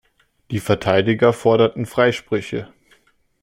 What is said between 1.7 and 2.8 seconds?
Freisprüche.